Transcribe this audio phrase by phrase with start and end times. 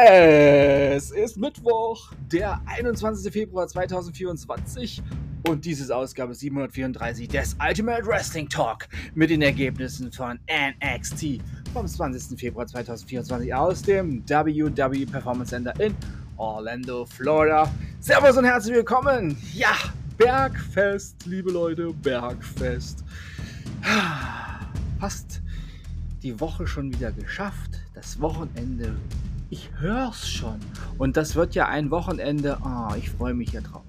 [0.00, 3.32] Es ist Mittwoch, der 21.
[3.32, 5.02] Februar 2024
[5.48, 11.40] und dies ist Ausgabe 734 des Ultimate Wrestling Talk mit den Ergebnissen von NXT
[11.72, 12.38] vom 20.
[12.38, 15.96] Februar 2024 aus dem WWE Performance Center in
[16.36, 17.68] Orlando, Florida.
[17.98, 19.36] Servus und herzlich willkommen.
[19.52, 19.74] Ja,
[20.16, 23.04] Bergfest, liebe Leute, Bergfest.
[25.00, 25.42] Fast
[26.22, 27.80] die Woche schon wieder geschafft.
[27.94, 28.94] Das Wochenende
[29.50, 30.58] ich hör's schon.
[30.98, 32.58] Und das wird ja ein Wochenende.
[32.64, 33.84] Oh, ich freue mich ja drauf.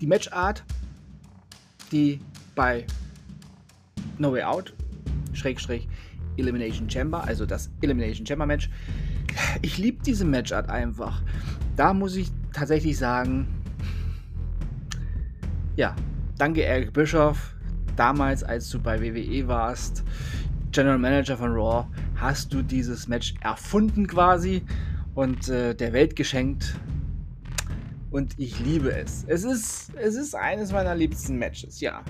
[0.00, 0.64] Die Matchart,
[1.90, 2.20] die
[2.54, 2.86] bei
[4.18, 4.74] No Way Out,
[5.32, 5.88] Schrägstrich,
[6.36, 8.68] Elimination Chamber, also das Elimination Chamber Match.
[9.62, 11.22] Ich liebe diese Matchart einfach.
[11.76, 13.46] Da muss ich tatsächlich sagen,
[15.76, 15.96] ja,
[16.36, 17.54] danke Eric Bischoff,
[17.96, 20.04] damals als du bei WWE warst,
[20.70, 21.86] General Manager von Raw,
[22.22, 24.62] hast du dieses Match erfunden quasi
[25.14, 26.76] und äh, der Welt geschenkt.
[28.10, 29.24] Und ich liebe es.
[29.26, 32.02] Es ist, es ist eines meiner liebsten Matches, ja.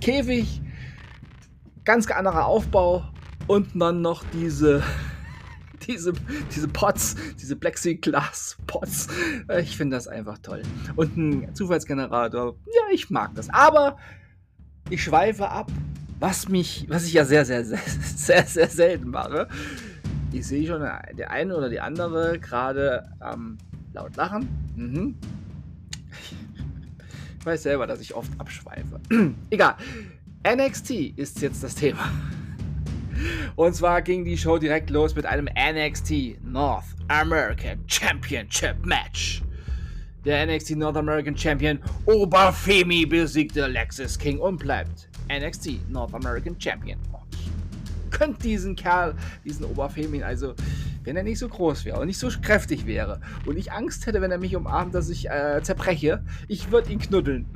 [0.00, 0.62] Käfig,
[1.84, 3.04] ganz anderer Aufbau
[3.46, 4.82] und dann noch diese,
[5.86, 6.14] diese,
[6.54, 9.08] diese Pots, diese Plexiglas-Pots.
[9.60, 10.62] Ich finde das einfach toll.
[10.96, 13.50] Und ein Zufallsgenerator, ja, ich mag das.
[13.50, 13.98] Aber
[14.88, 15.70] ich schweife ab
[16.20, 17.78] was mich, was ich ja sehr, sehr, sehr,
[18.16, 19.48] sehr, sehr selten mache.
[20.32, 23.58] Ich sehe schon, der eine oder die andere gerade ähm,
[23.92, 24.48] laut lachen.
[24.76, 25.16] Mhm.
[27.40, 29.00] Ich weiß selber, dass ich oft abschweife.
[29.50, 29.76] Egal.
[30.46, 32.10] NXT ist jetzt das Thema.
[33.56, 39.42] Und zwar ging die Show direkt los mit einem NXT North American Championship Match.
[40.24, 46.98] Der NXT North American Champion Oberfemi besiegte Lexis King und bleibt NXT North American Champion.
[48.10, 49.14] Könnt diesen Kerl,
[49.46, 50.54] diesen Oberfemin, also
[51.04, 54.20] wenn er nicht so groß wäre und nicht so kräftig wäre und ich Angst hätte,
[54.20, 57.46] wenn er mich umarmt, dass ich äh, zerbreche, ich würde ihn knuddeln.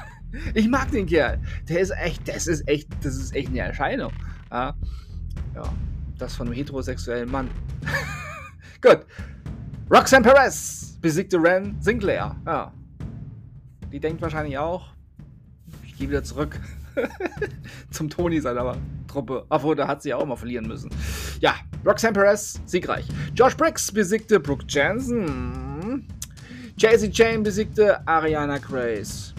[0.54, 1.38] ich mag den Kerl.
[1.68, 4.12] Der ist echt, das ist echt, das ist echt eine Erscheinung.
[4.50, 4.74] Ja,
[5.54, 5.64] ja
[6.16, 7.50] das von einem heterosexuellen Mann.
[8.80, 9.04] Gut.
[9.90, 12.34] Roxanne Perez besiegte Ren Sinclair.
[12.44, 12.72] Ja.
[13.92, 14.88] Die denkt wahrscheinlich auch,
[15.84, 16.58] ich gehe wieder zurück.
[17.92, 19.46] Zum Tony seiner Truppe.
[19.48, 20.90] Obwohl, da hat sie ja auch mal verlieren müssen.
[21.38, 21.54] Ja,
[21.86, 23.06] Roxanne Perez, siegreich.
[23.36, 26.08] Josh Briggs besiegte Brooke Jansen.
[26.76, 29.32] Jazzy Jane besiegte Ariana Grace.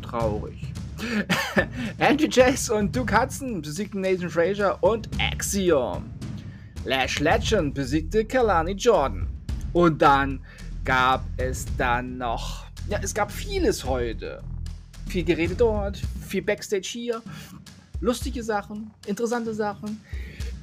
[0.00, 0.72] Traurig.
[1.98, 6.04] Andrew Chase und Duke Hudson besiegten Nathan Frazier und Axiom.
[6.86, 9.28] Lash Legend besiegte Kalani Jordan.
[9.72, 10.40] Und dann
[10.84, 12.66] gab es dann noch.
[12.88, 14.42] Ja, es gab vieles heute.
[15.06, 17.22] Viel Gerede dort, viel Backstage hier.
[18.00, 20.00] Lustige Sachen, interessante Sachen,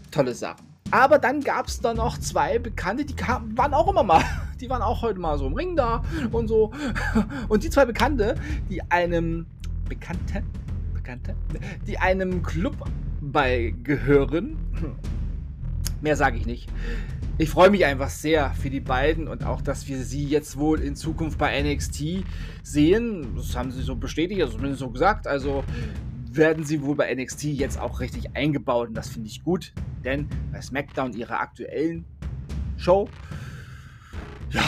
[0.09, 0.65] tolle Sachen.
[0.89, 4.23] Aber dann gab es da noch zwei Bekannte, die kamen, waren auch immer mal,
[4.61, 6.71] die waren auch heute mal so im Ring da und so.
[7.49, 8.35] Und die zwei Bekannte,
[8.69, 9.45] die einem
[9.87, 10.45] Bekannten,
[10.93, 11.35] Bekannte,
[11.85, 12.75] die einem Club
[13.21, 14.57] beigehören,
[16.01, 16.69] mehr sage ich nicht,
[17.39, 20.81] ich freue mich einfach sehr für die beiden und auch, dass wir sie jetzt wohl
[20.81, 22.23] in Zukunft bei NXT
[22.63, 23.35] sehen.
[23.35, 25.27] Das haben sie so bestätigt, also zumindest so gesagt.
[25.27, 25.63] Also
[26.31, 30.27] werden sie wohl bei NXT jetzt auch richtig eingebaut und das finde ich gut, denn
[30.51, 32.05] bei SmackDown ihrer aktuellen
[32.77, 33.09] Show,
[34.49, 34.63] ja,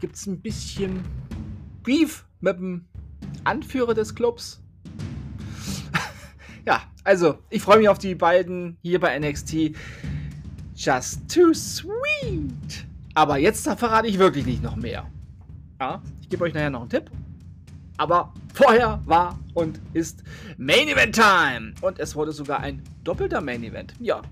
[0.00, 1.00] gibt es ein bisschen
[1.82, 2.86] Beef mit dem
[3.44, 4.62] Anführer des Clubs.
[6.66, 9.74] ja, also ich freue mich auf die beiden hier bei NXT.
[10.74, 12.86] Just too sweet.
[13.14, 15.06] Aber jetzt verrate ich wirklich nicht noch mehr.
[15.80, 17.10] Ja, ich gebe euch nachher noch einen Tipp.
[17.98, 20.22] Aber vorher war und ist
[20.56, 21.74] Main Event Time.
[21.82, 23.94] Und es wurde sogar ein doppelter Main Event.
[24.00, 24.22] Ja,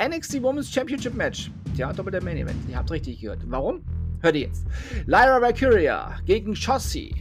[0.00, 1.50] NXT Women's Championship Match.
[1.74, 2.56] Ja, doppelter Main Event.
[2.68, 3.40] Ihr habt richtig gehört.
[3.46, 3.82] Warum?
[4.20, 4.66] Hört ihr jetzt.
[5.06, 7.14] Lyra Valkyria gegen Shotzi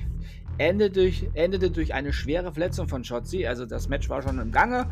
[0.58, 3.46] endete durch, endete durch eine schwere Verletzung von Shotzi.
[3.46, 4.88] Also das Match war schon im Gange.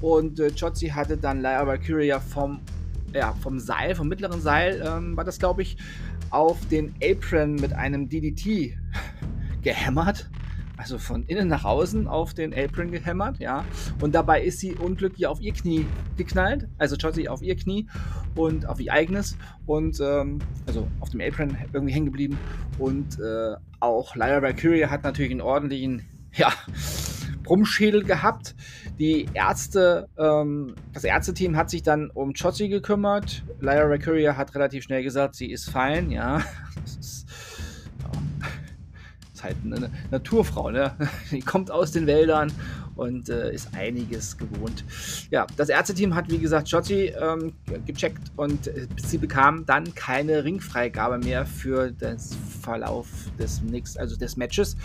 [0.00, 2.60] Und äh, Shotzi hatte dann Lyra Valkyria vom
[3.16, 5.76] ja, vom Seil, vom mittleren Seil, ähm, war das, glaube ich,
[6.30, 8.76] auf den Apron mit einem DDT
[9.62, 10.28] gehämmert.
[10.78, 13.64] Also von innen nach außen auf den Apron gehämmert, ja.
[14.02, 15.86] Und dabei ist sie unglücklich auf ihr Knie
[16.18, 16.68] geknallt.
[16.76, 17.86] Also Chotzi auf ihr Knie
[18.34, 19.38] und auf ihr eigenes.
[19.64, 22.38] Und ähm, also auf dem Apron irgendwie hängen geblieben.
[22.78, 26.04] Und äh, auch Lyra Valkyrie hat natürlich einen ordentlichen,
[26.34, 26.52] ja,
[27.46, 28.54] Brummschädel gehabt.
[28.98, 33.44] Die Ärzte, ähm, das Ärzteteam hat sich dann um Chotzi gekümmert.
[33.60, 36.42] Lyra Mercuria hat relativ schnell gesagt, sie ist fein, ja.
[36.84, 37.26] Das ist,
[38.02, 38.10] ja,
[39.32, 40.94] ist halt eine Naturfrau, ne?
[41.30, 42.52] Die kommt aus den Wäldern
[42.96, 44.84] und äh, ist einiges gewohnt.
[45.30, 47.52] Ja, das Ärzteteam hat, wie gesagt, Shotzi ähm,
[47.86, 52.18] gecheckt und äh, sie bekam dann keine Ringfreigabe mehr für den
[52.60, 53.08] Verlauf
[53.38, 54.76] des nächsten, also des Matches.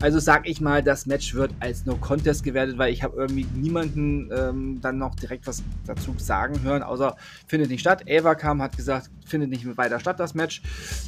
[0.00, 3.46] Also sag ich mal, das Match wird als No Contest gewertet, weil ich habe irgendwie
[3.54, 7.16] niemanden ähm, dann noch direkt was dazu sagen hören, außer
[7.48, 8.04] findet nicht statt.
[8.08, 10.62] Ava kam, hat gesagt, findet nicht weiter statt, das Match.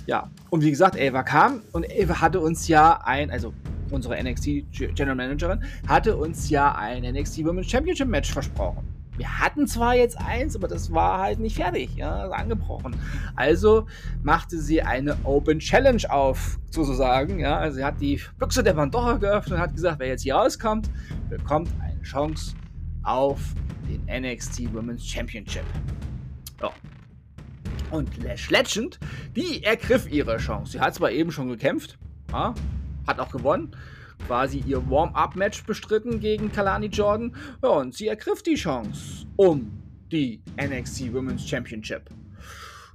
[0.07, 3.55] Ja, und wie gesagt, Ava kam und Ava hatte uns ja ein, also
[3.91, 8.90] unsere NXT General Managerin, hatte uns ja ein NXT Women's Championship Match versprochen.
[9.21, 12.97] Wir hatten zwar jetzt eins, aber das war halt nicht fertig, ja, angebrochen.
[13.37, 13.87] Also
[14.23, 17.59] machte sie eine Open Challenge auf, sozusagen, ja.
[17.59, 20.89] Also sie hat die Büchse der Pandora geöffnet und hat gesagt, wer jetzt hier rauskommt,
[21.29, 22.55] bekommt eine Chance
[23.03, 23.39] auf
[23.87, 25.67] den NXT Women's Championship.
[26.63, 26.71] Ja.
[27.91, 28.99] Und Lash Legend,
[29.37, 30.73] die ergriff ihre Chance.
[30.73, 31.99] Sie hat zwar eben schon gekämpft,
[32.33, 32.55] ja,
[33.07, 33.77] hat auch gewonnen,
[34.27, 37.35] quasi ihr Warm-up-Match bestritten gegen Kalani Jordan.
[37.61, 39.71] Und sie ergriff die Chance um
[40.11, 42.11] die NXT Women's Championship.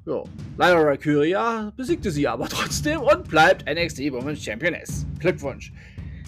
[0.06, 0.24] Ja,
[0.57, 5.06] Lyra Kyria besiegte sie aber trotzdem und bleibt NXT Women's Championess.
[5.19, 5.74] Glückwunsch.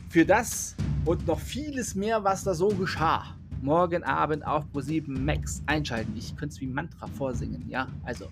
[0.10, 3.36] Für das und noch vieles mehr, was da so geschah.
[3.62, 6.14] Morgen Abend auf Pro7 Max einschalten.
[6.18, 7.88] Ich könnte es wie Mantra vorsingen, ja?
[8.04, 8.28] Also,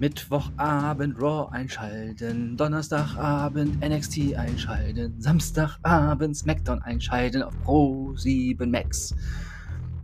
[0.00, 9.14] Mittwochabend Raw einschalten, Donnerstagabend NXT einschalten, Samstagabend SmackDown einschalten auf Pro 7 Max.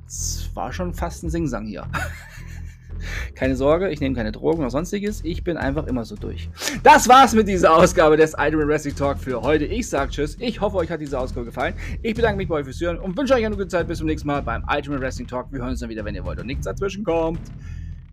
[0.04, 1.86] Das war schon fast ein Singsang hier.
[3.34, 5.22] Keine Sorge, ich nehme keine Drogen oder sonstiges.
[5.24, 6.50] Ich bin einfach immer so durch.
[6.82, 9.64] Das war's mit dieser Ausgabe des Iron Wrestling Talk für heute.
[9.64, 10.36] Ich sag Tschüss.
[10.38, 11.74] Ich hoffe, euch hat diese Ausgabe gefallen.
[12.02, 13.88] Ich bedanke mich bei euch fürs Hören und wünsche euch eine gute Zeit.
[13.88, 15.50] Bis zum nächsten Mal beim Ultimate Wrestling Talk.
[15.50, 17.40] Wir hören uns dann wieder, wenn ihr wollt und nichts dazwischen kommt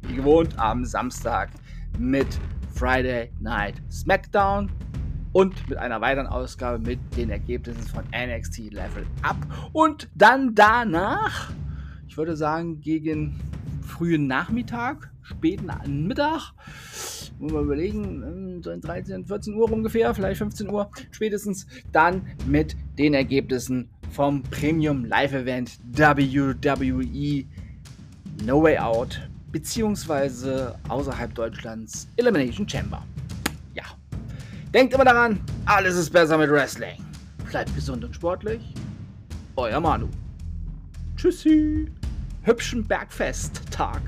[0.07, 1.49] wie gewohnt am Samstag
[1.97, 2.27] mit
[2.73, 4.71] Friday Night SmackDown
[5.33, 9.37] und mit einer weiteren Ausgabe mit den Ergebnissen von NXT Level Up.
[9.73, 11.51] Und dann danach,
[12.07, 13.39] ich würde sagen gegen
[13.81, 15.69] frühen Nachmittag, späten
[16.07, 16.53] Mittag,
[17.39, 22.75] muss man überlegen, so in 13, 14 Uhr ungefähr, vielleicht 15 Uhr spätestens, dann mit
[22.97, 27.45] den Ergebnissen vom Premium Live Event WWE
[28.45, 33.03] No Way Out beziehungsweise außerhalb Deutschlands Elimination Chamber.
[33.73, 33.83] Ja.
[34.73, 37.03] Denkt immer daran, alles ist besser mit Wrestling.
[37.49, 38.61] Bleibt gesund und sportlich.
[39.55, 40.07] Euer Manu.
[41.15, 41.91] Tschüssi.
[42.43, 44.01] Hübschen Bergfest-Tag.